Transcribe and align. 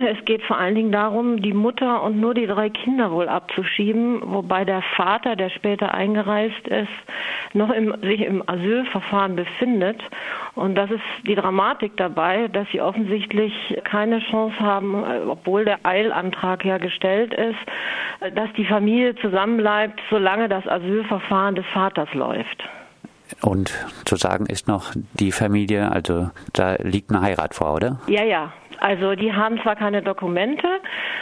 Es 0.00 0.24
geht 0.26 0.44
vor 0.44 0.56
allen 0.56 0.76
Dingen 0.76 0.92
darum, 0.92 1.42
die 1.42 1.52
Mutter 1.52 2.04
und 2.04 2.20
nur 2.20 2.32
die 2.32 2.46
drei 2.46 2.70
Kinder 2.70 3.10
wohl 3.10 3.28
abzuschieben, 3.28 4.20
wobei 4.24 4.64
der 4.64 4.80
Vater, 4.96 5.34
der 5.34 5.50
später 5.50 5.92
eingereist 5.92 6.68
ist, 6.68 6.86
noch 7.52 7.70
im, 7.70 7.92
sich 8.02 8.20
im 8.20 8.48
Asylverfahren 8.48 9.34
befindet. 9.34 10.00
Und 10.54 10.76
das 10.76 10.92
ist 10.92 11.02
die 11.26 11.34
Dramatik 11.34 11.96
dabei, 11.96 12.46
dass 12.46 12.68
sie 12.70 12.80
offensichtlich 12.80 13.52
keine 13.82 14.20
Chance 14.20 14.60
haben, 14.60 15.02
obwohl 15.28 15.64
der 15.64 15.84
Eilantrag 15.84 16.64
ja 16.64 16.78
gestellt 16.78 17.34
ist, 17.34 17.58
dass 18.36 18.52
die 18.56 18.66
Familie 18.66 19.16
zusammenbleibt, 19.16 20.00
solange 20.10 20.48
das 20.48 20.64
Asylverfahren 20.68 21.56
des 21.56 21.66
Vaters 21.74 22.14
läuft. 22.14 22.62
Und 23.42 23.72
zu 24.04 24.14
sagen 24.14 24.46
ist 24.46 24.68
noch 24.68 24.92
die 25.14 25.32
Familie, 25.32 25.90
also 25.90 26.30
da 26.52 26.76
liegt 26.76 27.10
eine 27.10 27.20
Heirat 27.20 27.56
vor, 27.56 27.74
oder? 27.74 28.00
Ja, 28.06 28.22
ja. 28.22 28.52
Also 28.80 29.14
die 29.14 29.32
haben 29.32 29.60
zwar 29.62 29.76
keine 29.76 30.02
Dokumente, 30.02 30.68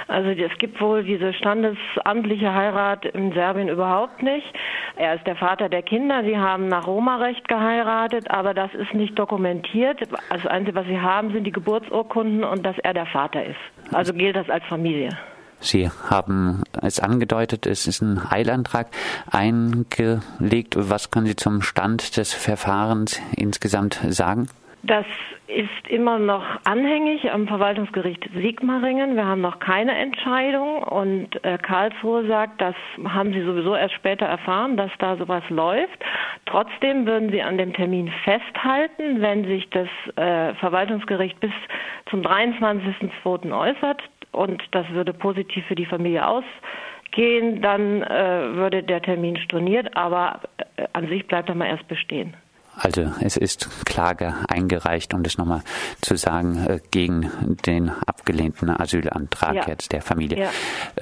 also 0.08 0.30
es 0.30 0.56
gibt 0.58 0.80
wohl 0.80 1.04
diese 1.04 1.32
standesamtliche 1.32 2.52
Heirat 2.52 3.04
in 3.06 3.32
Serbien 3.32 3.68
überhaupt 3.68 4.22
nicht. 4.22 4.46
Er 4.96 5.14
ist 5.14 5.26
der 5.26 5.36
Vater 5.36 5.68
der 5.68 5.82
Kinder, 5.82 6.22
sie 6.24 6.38
haben 6.38 6.68
nach 6.68 6.86
Roma-Recht 6.86 7.48
geheiratet, 7.48 8.30
aber 8.30 8.54
das 8.54 8.72
ist 8.74 8.94
nicht 8.94 9.18
dokumentiert. 9.18 10.00
Also 10.28 10.44
das 10.44 10.46
Einzige, 10.46 10.76
was 10.76 10.86
sie 10.86 11.00
haben, 11.00 11.32
sind 11.32 11.44
die 11.44 11.52
Geburtsurkunden 11.52 12.44
und 12.44 12.64
dass 12.64 12.78
er 12.78 12.94
der 12.94 13.06
Vater 13.06 13.44
ist. 13.44 13.56
Also 13.92 14.12
gilt 14.12 14.36
das 14.36 14.48
als 14.50 14.64
Familie. 14.64 15.10
Sie 15.60 15.88
haben 15.88 16.62
es 16.82 17.00
angedeutet, 17.00 17.66
es 17.66 17.86
ist 17.86 18.02
ein 18.02 18.30
Heilantrag 18.30 18.88
eingelegt. 19.30 20.74
Was 20.76 21.10
können 21.10 21.26
Sie 21.26 21.36
zum 21.36 21.62
Stand 21.62 22.16
des 22.16 22.34
Verfahrens 22.34 23.20
insgesamt 23.34 24.00
sagen? 24.08 24.48
Das 24.86 25.06
ist 25.48 25.88
immer 25.88 26.20
noch 26.20 26.44
anhängig 26.62 27.32
am 27.32 27.48
Verwaltungsgericht 27.48 28.28
Sigmaringen. 28.36 29.16
Wir 29.16 29.26
haben 29.26 29.40
noch 29.40 29.58
keine 29.58 29.98
Entscheidung 29.98 30.84
und 30.84 31.44
äh, 31.44 31.58
Karlsruhe 31.58 32.24
sagt, 32.28 32.60
das 32.60 32.76
haben 33.04 33.32
sie 33.32 33.42
sowieso 33.42 33.74
erst 33.74 33.94
später 33.94 34.26
erfahren, 34.26 34.76
dass 34.76 34.92
da 35.00 35.16
sowas 35.16 35.42
läuft. 35.48 35.98
Trotzdem 36.44 37.04
würden 37.04 37.32
sie 37.32 37.42
an 37.42 37.58
dem 37.58 37.72
Termin 37.72 38.12
festhalten, 38.22 39.20
wenn 39.20 39.44
sich 39.46 39.68
das 39.70 39.88
äh, 40.14 40.54
Verwaltungsgericht 40.54 41.40
bis 41.40 41.52
zum 42.08 42.22
23.02. 42.22 43.52
äußert 43.52 44.02
und 44.30 44.62
das 44.70 44.88
würde 44.90 45.12
positiv 45.12 45.66
für 45.66 45.74
die 45.74 45.86
Familie 45.86 46.28
ausgehen, 46.28 47.60
dann 47.60 48.02
äh, 48.02 48.54
würde 48.54 48.84
der 48.84 49.02
Termin 49.02 49.36
storniert, 49.38 49.96
aber 49.96 50.42
äh, 50.76 50.86
an 50.92 51.08
sich 51.08 51.26
bleibt 51.26 51.48
er 51.48 51.56
mal 51.56 51.66
erst 51.66 51.88
bestehen. 51.88 52.36
Also 52.78 53.10
es 53.20 53.36
ist 53.36 53.86
Klage 53.86 54.34
eingereicht, 54.48 55.14
um 55.14 55.22
das 55.22 55.38
nochmal 55.38 55.62
zu 56.02 56.16
sagen, 56.16 56.66
äh, 56.66 56.80
gegen 56.90 57.30
den 57.66 57.90
abgelehnten 58.06 58.68
Asylantrag 58.68 59.54
ja. 59.54 59.62
jetzt 59.66 59.92
der 59.92 60.02
Familie. 60.02 60.44
Ja. 60.44 60.50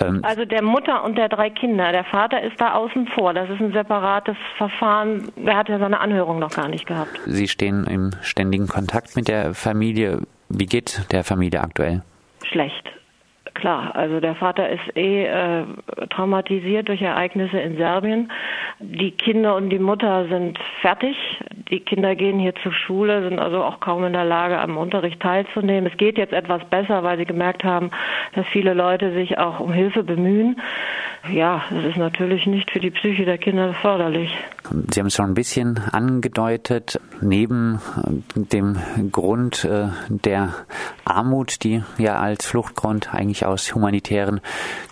Ähm, 0.00 0.20
also 0.22 0.44
der 0.44 0.62
Mutter 0.62 1.02
und 1.04 1.16
der 1.16 1.28
drei 1.28 1.50
Kinder. 1.50 1.90
Der 1.92 2.04
Vater 2.04 2.42
ist 2.42 2.60
da 2.60 2.74
außen 2.74 3.08
vor. 3.08 3.34
Das 3.34 3.50
ist 3.50 3.60
ein 3.60 3.72
separates 3.72 4.36
Verfahren. 4.56 5.32
Er 5.44 5.56
hat 5.56 5.68
ja 5.68 5.78
seine 5.78 6.00
Anhörung 6.00 6.38
noch 6.38 6.50
gar 6.50 6.68
nicht 6.68 6.86
gehabt. 6.86 7.18
Sie 7.26 7.48
stehen 7.48 7.86
im 7.86 8.10
ständigen 8.22 8.68
Kontakt 8.68 9.16
mit 9.16 9.28
der 9.28 9.54
Familie. 9.54 10.22
Wie 10.48 10.66
geht 10.66 11.06
der 11.10 11.24
Familie 11.24 11.60
aktuell? 11.60 12.02
Schlecht 12.44 12.94
klar. 13.54 13.94
Also 13.94 14.20
der 14.20 14.34
Vater 14.34 14.68
ist 14.68 14.96
eh 14.96 15.24
äh, 15.24 15.64
traumatisiert 16.10 16.88
durch 16.88 17.00
Ereignisse 17.00 17.58
in 17.58 17.76
Serbien. 17.76 18.30
Die 18.80 19.12
Kinder 19.12 19.56
und 19.56 19.70
die 19.70 19.78
Mutter 19.78 20.28
sind 20.28 20.58
fertig. 20.80 21.16
Die 21.74 21.80
Kinder 21.80 22.14
gehen 22.14 22.38
hier 22.38 22.54
zur 22.62 22.72
Schule, 22.72 23.28
sind 23.28 23.40
also 23.40 23.64
auch 23.64 23.80
kaum 23.80 24.04
in 24.04 24.12
der 24.12 24.24
Lage, 24.24 24.60
am 24.60 24.76
Unterricht 24.76 25.18
teilzunehmen. 25.18 25.90
Es 25.90 25.98
geht 25.98 26.18
jetzt 26.18 26.32
etwas 26.32 26.64
besser, 26.66 27.02
weil 27.02 27.18
sie 27.18 27.24
gemerkt 27.24 27.64
haben, 27.64 27.90
dass 28.36 28.46
viele 28.52 28.74
Leute 28.74 29.12
sich 29.12 29.38
auch 29.38 29.58
um 29.58 29.72
Hilfe 29.72 30.04
bemühen. 30.04 30.60
Ja, 31.32 31.64
es 31.70 31.84
ist 31.84 31.96
natürlich 31.96 32.46
nicht 32.46 32.70
für 32.70 32.80
die 32.80 32.90
Psyche 32.90 33.24
der 33.24 33.38
Kinder 33.38 33.72
förderlich. 33.72 34.30
Sie 34.92 35.00
haben 35.00 35.06
es 35.06 35.14
schon 35.14 35.30
ein 35.30 35.34
bisschen 35.34 35.78
angedeutet, 35.90 37.00
neben 37.22 37.80
dem 38.34 38.76
Grund 39.10 39.64
äh, 39.64 39.88
der 40.08 40.54
Armut, 41.04 41.64
die 41.64 41.82
ja 41.96 42.20
als 42.20 42.44
Fluchtgrund 42.46 43.14
eigentlich 43.14 43.46
aus 43.46 43.74
humanitären 43.74 44.40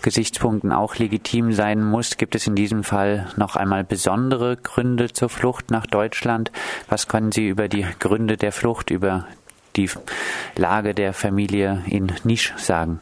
Gesichtspunkten 0.01 0.71
auch 0.71 0.95
legitim 0.95 1.53
sein 1.53 1.83
muss, 1.83 2.17
gibt 2.17 2.33
es 2.33 2.47
in 2.47 2.55
diesem 2.55 2.83
Fall 2.83 3.27
noch 3.37 3.55
einmal 3.55 3.83
besondere 3.83 4.57
Gründe 4.57 5.13
zur 5.13 5.29
Flucht 5.29 5.69
nach 5.69 5.85
Deutschland. 5.85 6.51
Was 6.89 7.07
können 7.07 7.31
Sie 7.31 7.47
über 7.47 7.67
die 7.67 7.85
Gründe 7.99 8.37
der 8.37 8.51
Flucht, 8.51 8.89
über 8.89 9.27
die 9.75 9.89
Lage 10.55 10.95
der 10.95 11.13
Familie 11.13 11.83
in 11.87 12.11
Nisch 12.23 12.53
sagen? 12.57 13.01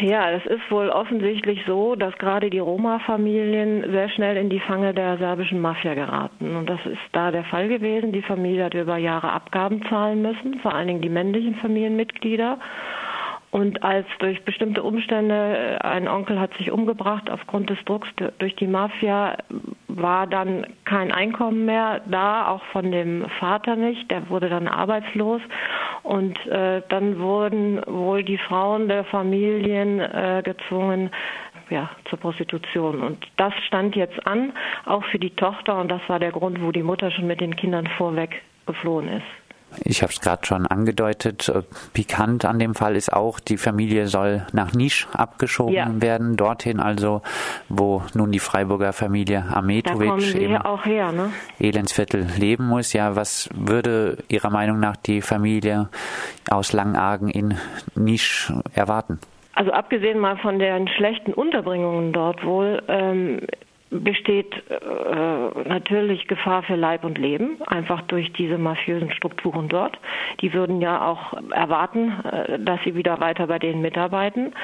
Ja, 0.00 0.30
es 0.30 0.44
ist 0.46 0.70
wohl 0.70 0.88
offensichtlich 0.88 1.62
so, 1.66 1.94
dass 1.94 2.16
gerade 2.18 2.48
die 2.48 2.58
Roma-Familien 2.58 3.90
sehr 3.90 4.08
schnell 4.08 4.36
in 4.36 4.48
die 4.48 4.60
Fange 4.60 4.94
der 4.94 5.18
serbischen 5.18 5.60
Mafia 5.60 5.94
geraten. 5.94 6.56
Und 6.56 6.70
das 6.70 6.80
ist 6.86 6.98
da 7.12 7.30
der 7.30 7.44
Fall 7.44 7.68
gewesen. 7.68 8.12
Die 8.12 8.22
Familie 8.22 8.64
hat 8.64 8.74
über 8.74 8.96
Jahre 8.96 9.30
Abgaben 9.30 9.84
zahlen 9.88 10.22
müssen, 10.22 10.58
vor 10.60 10.74
allen 10.74 10.88
Dingen 10.88 11.02
die 11.02 11.10
männlichen 11.10 11.54
Familienmitglieder. 11.56 12.58
Und 13.52 13.82
als 13.82 14.06
durch 14.18 14.42
bestimmte 14.46 14.82
Umstände 14.82 15.78
äh, 15.78 15.86
ein 15.86 16.08
Onkel 16.08 16.40
hat 16.40 16.54
sich 16.54 16.70
umgebracht 16.70 17.28
aufgrund 17.28 17.68
des 17.68 17.76
Drucks 17.84 18.08
durch 18.38 18.56
die 18.56 18.66
Mafia, 18.66 19.36
war 19.88 20.26
dann 20.26 20.66
kein 20.86 21.12
Einkommen 21.12 21.66
mehr 21.66 22.00
da, 22.06 22.48
auch 22.48 22.64
von 22.72 22.90
dem 22.90 23.26
Vater 23.40 23.76
nicht. 23.76 24.10
Der 24.10 24.30
wurde 24.30 24.48
dann 24.48 24.68
arbeitslos. 24.68 25.42
Und 26.02 26.34
äh, 26.46 26.80
dann 26.88 27.20
wurden 27.20 27.82
wohl 27.86 28.24
die 28.24 28.38
Frauen 28.38 28.88
der 28.88 29.04
Familien 29.04 30.00
äh, 30.00 30.40
gezwungen, 30.42 31.10
ja, 31.68 31.90
zur 32.08 32.20
Prostitution. 32.20 33.02
Und 33.02 33.26
das 33.36 33.52
stand 33.66 33.96
jetzt 33.96 34.26
an, 34.26 34.54
auch 34.86 35.04
für 35.04 35.18
die 35.18 35.36
Tochter. 35.36 35.78
Und 35.78 35.90
das 35.90 36.00
war 36.08 36.18
der 36.18 36.32
Grund, 36.32 36.62
wo 36.62 36.72
die 36.72 36.82
Mutter 36.82 37.10
schon 37.10 37.26
mit 37.26 37.42
den 37.42 37.54
Kindern 37.54 37.86
vorweg 37.98 38.40
geflohen 38.66 39.08
ist. 39.08 39.41
Ich 39.84 40.02
habe 40.02 40.12
es 40.12 40.20
gerade 40.20 40.44
schon 40.46 40.66
angedeutet. 40.66 41.48
Äh, 41.48 41.62
pikant 41.92 42.44
an 42.44 42.58
dem 42.58 42.74
Fall 42.74 42.96
ist 42.96 43.12
auch, 43.12 43.40
die 43.40 43.56
Familie 43.56 44.06
soll 44.06 44.46
nach 44.52 44.72
Nisch 44.72 45.08
abgeschoben 45.12 45.74
ja. 45.74 45.88
werden, 46.00 46.36
dorthin 46.36 46.80
also, 46.80 47.22
wo 47.68 48.02
nun 48.14 48.32
die 48.32 48.38
Freiburger 48.38 48.92
Familie 48.92 49.44
Ametovic 49.50 50.34
im 50.34 50.58
her, 50.84 51.12
ne? 51.12 51.32
Elendsviertel 51.58 52.26
leben 52.38 52.66
muss. 52.66 52.92
Ja, 52.92 53.16
was 53.16 53.48
würde 53.54 54.18
Ihrer 54.28 54.50
Meinung 54.50 54.80
nach 54.80 54.96
die 54.96 55.20
Familie 55.22 55.88
aus 56.50 56.72
Langargen 56.72 57.28
in 57.28 57.56
Nisch 57.94 58.52
erwarten? 58.74 59.18
Also 59.54 59.70
abgesehen 59.72 60.18
mal 60.18 60.38
von 60.38 60.58
den 60.58 60.88
schlechten 60.88 61.34
Unterbringungen 61.34 62.12
dort 62.12 62.44
wohl, 62.44 62.82
ähm, 62.88 63.40
besteht 63.92 64.54
äh, 64.70 65.68
natürlich 65.68 66.26
Gefahr 66.26 66.62
für 66.62 66.76
Leib 66.76 67.04
und 67.04 67.18
Leben, 67.18 67.58
einfach 67.66 68.00
durch 68.02 68.32
diese 68.32 68.56
mafiösen 68.56 69.12
Strukturen 69.12 69.68
dort. 69.68 69.98
Die 70.40 70.52
würden 70.54 70.80
ja 70.80 71.06
auch 71.06 71.34
erwarten, 71.50 72.12
äh, 72.24 72.58
dass 72.58 72.80
sie 72.84 72.94
wieder 72.94 73.20
weiter 73.20 73.46
bei 73.46 73.58
denen 73.58 73.82
mitarbeiten. 73.82 74.54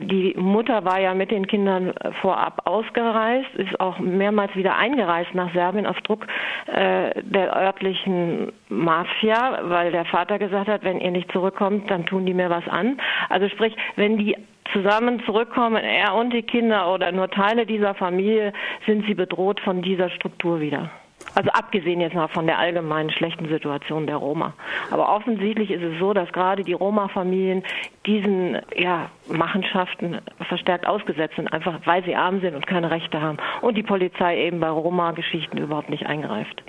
Die 0.00 0.34
Mutter 0.36 0.84
war 0.84 1.00
ja 1.00 1.14
mit 1.14 1.30
den 1.30 1.46
Kindern 1.46 1.94
vorab 2.20 2.62
ausgereist, 2.66 3.54
ist 3.54 3.80
auch 3.80 3.98
mehrmals 3.98 4.54
wieder 4.54 4.76
eingereist 4.76 5.34
nach 5.34 5.52
Serbien 5.54 5.86
auf 5.86 6.00
Druck 6.02 6.26
äh, 6.66 7.22
der 7.22 7.56
örtlichen 7.56 8.52
Mafia, 8.68 9.60
weil 9.62 9.92
der 9.92 10.04
Vater 10.04 10.38
gesagt 10.38 10.68
hat, 10.68 10.84
wenn 10.84 11.00
ihr 11.00 11.10
nicht 11.10 11.32
zurückkommt, 11.32 11.90
dann 11.90 12.04
tun 12.04 12.26
die 12.26 12.34
mir 12.34 12.50
was 12.50 12.66
an. 12.68 13.00
Also 13.30 13.48
sprich, 13.48 13.74
wenn 13.96 14.18
die 14.18 14.36
zusammen 14.72 15.22
zurückkommen, 15.24 15.76
er 15.76 16.14
und 16.14 16.32
die 16.32 16.42
Kinder 16.42 16.92
oder 16.92 17.12
nur 17.12 17.30
Teile 17.30 17.66
dieser 17.66 17.94
Familie, 17.94 18.52
sind 18.86 19.06
sie 19.06 19.14
bedroht 19.14 19.60
von 19.60 19.82
dieser 19.82 20.10
Struktur 20.10 20.60
wieder. 20.60 20.90
Also 21.34 21.50
abgesehen 21.50 22.00
jetzt 22.00 22.14
mal 22.14 22.28
von 22.28 22.46
der 22.46 22.58
allgemeinen 22.58 23.10
schlechten 23.10 23.48
Situation 23.48 24.06
der 24.06 24.16
Roma. 24.16 24.54
Aber 24.90 25.08
offensichtlich 25.14 25.70
ist 25.70 25.82
es 25.82 25.98
so, 25.98 26.12
dass 26.12 26.30
gerade 26.32 26.62
die 26.62 26.74
Roma-Familien 26.74 27.64
diesen 28.06 28.58
ja, 28.76 29.10
Machenschaften 29.26 30.20
verstärkt 30.46 30.86
ausgesetzt 30.86 31.36
sind, 31.36 31.52
einfach 31.52 31.80
weil 31.86 32.04
sie 32.04 32.14
arm 32.14 32.40
sind 32.40 32.54
und 32.54 32.66
keine 32.66 32.90
Rechte 32.90 33.20
haben. 33.20 33.38
Und 33.62 33.76
die 33.76 33.82
Polizei 33.82 34.46
eben 34.46 34.60
bei 34.60 34.68
Roma-Geschichten 34.68 35.58
überhaupt 35.58 35.88
nicht 35.88 36.06
eingreift. 36.06 36.62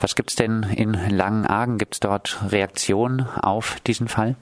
Was 0.00 0.16
gibt 0.16 0.30
es 0.30 0.36
denn 0.36 0.66
in 0.76 0.94
Langenargen? 1.10 1.78
Gibt 1.78 1.94
es 1.94 2.00
dort 2.00 2.40
Reaktionen 2.50 3.28
auf 3.40 3.78
diesen 3.86 4.08
Fall? 4.08 4.36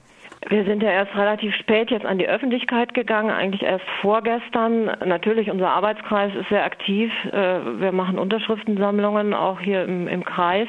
Wir 0.49 0.65
sind 0.65 0.81
ja 0.81 0.89
erst 0.89 1.15
relativ 1.15 1.53
spät 1.55 1.91
jetzt 1.91 2.05
an 2.05 2.17
die 2.17 2.27
Öffentlichkeit 2.27 2.95
gegangen, 2.95 3.29
eigentlich 3.29 3.61
erst 3.61 3.85
vorgestern. 4.01 4.85
Natürlich, 5.05 5.51
unser 5.51 5.69
Arbeitskreis 5.69 6.33
ist 6.33 6.49
sehr 6.49 6.65
aktiv. 6.65 7.11
Äh, 7.31 7.79
wir 7.79 7.91
machen 7.91 8.17
Unterschriftensammlungen 8.17 9.35
auch 9.35 9.59
hier 9.59 9.83
im, 9.83 10.07
im 10.07 10.25
Kreis. 10.25 10.67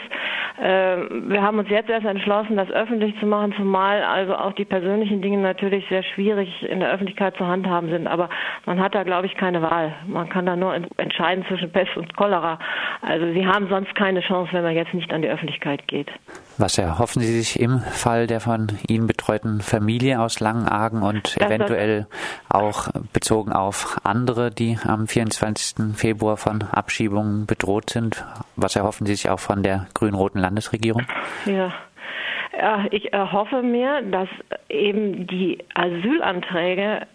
Äh, 0.61 0.97
wir 1.11 1.41
haben 1.41 1.59
uns 1.59 1.71
jetzt 1.71 1.89
erst 1.89 2.05
entschlossen, 2.05 2.57
das 2.57 2.71
öffentlich 2.71 3.19
zu 3.19 3.25
machen, 3.25 3.55
zumal 3.57 4.03
also 4.03 4.35
auch 4.37 4.53
die 4.53 4.67
persönlichen 4.67 5.23
Dinge 5.23 5.39
natürlich 5.39 5.89
sehr 5.89 6.03
schwierig 6.03 6.63
in 6.65 6.81
der 6.81 6.93
Öffentlichkeit 6.93 7.35
zu 7.37 7.47
handhaben 7.47 7.89
sind. 7.89 8.07
Aber 8.07 8.29
man 8.67 8.79
hat 8.79 8.95
da, 8.95 9.05
glaube 9.05 9.27
ich, 9.27 9.35
keine 9.37 9.63
Wahl. 9.63 9.95
Man 10.07 10.29
kann 10.29 10.45
da 10.45 10.55
nur 10.55 10.75
entscheiden 10.99 11.47
zwischen 11.49 11.73
Pest 11.73 11.97
und 11.97 12.15
Cholera. 12.15 12.59
Also 13.01 13.33
Sie 13.33 13.47
haben 13.47 13.69
sonst 13.69 13.95
keine 13.95 14.21
Chance, 14.21 14.53
wenn 14.53 14.65
man 14.65 14.75
jetzt 14.75 14.93
nicht 14.93 15.11
an 15.15 15.23
die 15.23 15.29
Öffentlichkeit 15.29 15.89
geht. 15.89 16.11
Was 16.58 16.78
erhoffen 16.78 17.22
Sie 17.22 17.40
sich 17.40 17.58
im 17.58 17.81
Fall 17.81 18.26
der 18.26 18.40
von 18.40 18.69
Ihnen 18.87 19.06
betreuten 19.06 19.60
Familie 19.60 20.20
aus 20.20 20.40
Langenargen 20.40 21.02
und 21.02 21.37
das 21.40 21.46
eventuell 21.49 22.06
auch 22.49 22.88
bezogen 23.12 23.52
auf 23.52 23.99
andere, 24.04 24.50
die 24.50 24.78
am 24.84 25.06
24. 25.06 25.96
Februar 25.96 26.37
von 26.37 26.62
Abschiebungen 26.70 27.46
bedroht 27.46 27.90
sind? 27.90 28.25
Was 28.56 28.76
erhoffen 28.76 29.06
Sie 29.06 29.14
sich 29.14 29.31
auch 29.31 29.40
von 29.40 29.62
der 29.62 29.87
grün-roten 29.94 30.40
Landesregierung? 30.40 31.02
Ja. 31.46 31.72
Ja, 32.54 32.84
ich 32.90 33.12
erhoffe 33.14 33.62
mir, 33.62 34.02
dass 34.02 34.28
eben 34.69 35.26
die 35.26 35.58
Asylanträge 35.75 37.06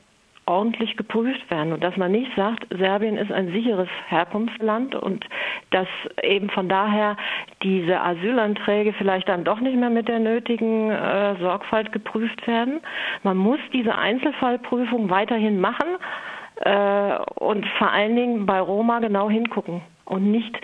ordentlich 0.48 0.96
geprüft 0.98 1.50
werden 1.52 1.74
und 1.74 1.84
dass 1.84 1.96
man 1.98 2.12
nicht 2.12 2.32
sagt, 2.36 2.66
Serbien 2.70 3.18
ist 3.18 3.32
ein 3.32 3.52
sicheres 3.52 3.90
Herkunftsland 4.08 4.96
und 4.96 5.26
dass 5.72 5.88
eben 6.24 6.50
von 6.50 6.70
daher 6.70 7.18
diese 7.64 8.00
Asylanträge 8.00 8.94
vielleicht 8.94 9.28
dann 9.28 9.44
doch 9.44 9.60
nicht 9.60 9.78
mehr 9.78 9.90
mit 9.90 10.08
der 10.08 10.20
nötigen 10.20 10.90
äh, 10.90 11.36
Sorgfalt 11.40 11.92
geprüft 11.92 12.48
werden. 12.48 12.80
Man 13.24 13.38
muss 13.38 13.60
diese 13.74 13.96
Einzelfallprüfung 13.96 15.10
weiterhin 15.10 15.60
machen 15.60 15.98
äh, 16.62 17.18
und 17.36 17.68
vor 17.78 17.92
allen 17.92 18.16
Dingen 18.16 18.46
bei 18.46 18.60
Roma 18.60 19.00
genau 19.00 19.30
hingucken 19.30 19.82
und 20.06 20.32
nicht 20.32 20.58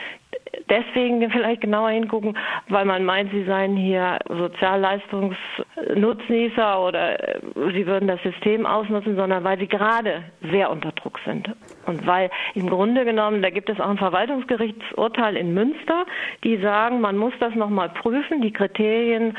deswegen 0.69 1.27
vielleicht 1.31 1.61
genauer 1.61 1.89
hingucken, 1.89 2.37
weil 2.69 2.85
man 2.85 3.03
meint, 3.05 3.31
sie 3.31 3.45
seien 3.45 3.75
hier 3.75 4.19
Sozialleistungsnutznießer 4.29 6.81
oder 6.81 7.35
äh, 7.35 7.41
sie 7.73 7.85
würden 7.85 8.07
das 8.07 8.23
System 8.23 8.65
ausnutzen, 8.65 9.15
sondern 9.15 9.43
weil 9.43 9.59
sie 9.59 9.67
gerade 9.67 10.23
sehr 10.51 10.71
unter 10.71 10.91
Druck 10.93 11.19
sind. 11.25 11.49
Und 11.85 12.07
weil 12.07 12.29
im 12.55 12.69
Grunde 12.69 13.03
genommen, 13.05 13.41
da 13.41 13.49
gibt 13.49 13.69
es 13.69 13.79
auch 13.79 13.89
ein 13.89 13.97
Verwaltungsgerichtsurteil 13.97 15.35
in 15.35 15.53
Münster, 15.53 16.05
die 16.43 16.57
sagen, 16.57 17.01
man 17.01 17.17
muss 17.17 17.33
das 17.39 17.55
nochmal 17.55 17.89
prüfen, 17.89 18.41
die 18.41 18.51
Kriterien, 18.51 19.37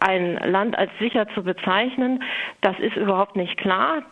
ein 0.00 0.38
Land 0.44 0.78
als 0.78 0.90
sicher 0.98 1.26
zu 1.34 1.42
bezeichnen, 1.42 2.22
das 2.60 2.78
ist 2.78 2.96
überhaupt 2.96 3.36
nicht 3.36 3.56
klar. 3.56 4.02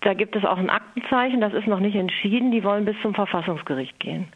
Da 0.00 0.14
gibt 0.14 0.36
es 0.36 0.44
auch 0.44 0.58
ein 0.58 0.70
Aktenzeichen, 0.70 1.40
das 1.40 1.52
ist 1.54 1.66
noch 1.66 1.80
nicht 1.80 1.96
entschieden, 1.96 2.52
die 2.52 2.62
wollen 2.62 2.84
bis 2.84 2.94
zum 3.02 3.14
Verfassungsgericht 3.14 3.98
gehen. 3.98 4.28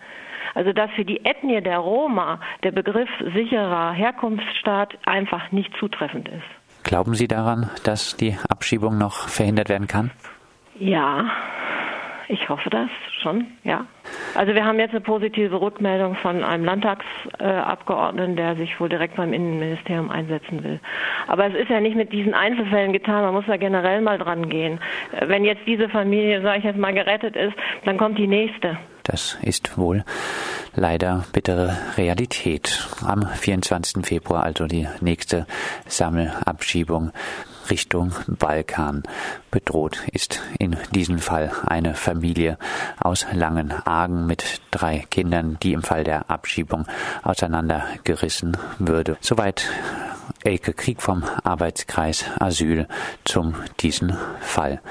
Also 0.55 0.73
dass 0.73 0.91
für 0.93 1.05
die 1.05 1.25
Ethnie 1.25 1.61
der 1.61 1.79
Roma 1.79 2.41
der 2.63 2.73
Begriff 2.73 3.09
sicherer 3.35 3.93
Herkunftsstaat 3.93 4.99
einfach 5.07 5.53
nicht 5.53 5.73
zutreffend 5.79 6.29
ist. 6.29 6.85
Glauben 6.85 7.15
Sie 7.15 7.29
daran, 7.29 7.71
dass 7.85 8.17
die 8.17 8.37
Abschiebung 8.49 8.99
noch 8.99 9.29
verhindert 9.29 9.69
werden 9.69 9.87
kann? 9.87 10.11
Ja, 10.79 11.31
ich 12.29 12.49
hoffe 12.49 12.71
das 12.71 12.89
schon, 13.21 13.47
ja. 13.63 13.87
Also 14.35 14.55
wir 14.55 14.65
haben 14.65 14.79
jetzt 14.79 14.93
eine 14.93 15.01
positive 15.01 15.61
Rückmeldung 15.61 16.17
von 16.17 16.43
einem 16.43 16.65
Landtagsabgeordneten, 16.65 18.37
der 18.37 18.57
sich 18.57 18.81
wohl 18.81 18.89
direkt 18.89 19.17
beim 19.17 19.33
Innenministerium 19.33 20.11
einsetzen 20.11 20.65
will. 20.65 20.81
Aber 21.29 21.47
es 21.47 21.55
ist 21.55 21.69
ja 21.69 21.81
nicht 21.81 21.95
mit 21.95 22.13
diesen 22.13 22.35
Einzelfällen 22.35 22.93
getan, 22.93 23.23
man 23.23 23.35
muss 23.35 23.45
da 23.47 23.57
generell 23.57 24.01
mal 24.01 24.19
dran 24.19 24.49
gehen. 24.49 24.81
Wenn 25.21 25.45
jetzt 25.45 25.67
diese 25.67 25.89
Familie, 25.89 26.41
sage 26.41 26.59
ich 26.59 26.65
jetzt 26.65 26.79
mal, 26.79 26.95
gerettet 26.95 27.37
ist, 27.37 27.55
dann 27.85 27.99
kommt 27.99 28.19
die 28.19 28.27
nächste. 28.27 28.79
Das 29.05 29.37
ist 29.43 29.77
wohl 29.77 30.05
leider 30.75 31.25
bittere 31.33 31.77
Realität. 31.97 32.89
Am 33.05 33.27
24. 33.27 34.05
Februar 34.07 34.45
also 34.45 34.67
die 34.67 34.89
nächste 35.01 35.47
Sammelabschiebung 35.87 37.13
Richtung 37.71 38.13
Balkan. 38.27 39.03
Bedroht 39.51 40.03
ist 40.13 40.43
in 40.59 40.77
diesem 40.93 41.19
Fall 41.19 41.53
eine 41.67 41.95
Familie 41.95 42.59
aus 42.99 43.27
Langenargen 43.33 44.27
mit 44.27 44.61
drei 44.71 45.07
Kindern, 45.11 45.59
die 45.63 45.73
im 45.73 45.83
Fall 45.83 46.05
der 46.05 46.31
Abschiebung 46.31 46.87
auseinandergerissen 47.23 48.57
würde. 48.79 49.17
Soweit 49.21 49.71
Elke 50.45 50.73
Krieg 50.73 51.01
vom 51.01 51.25
Arbeitskreis 51.45 52.25
Asyl 52.41 52.87
zum 53.25 53.55
diesen 53.81 54.17
Fall. 54.41 54.83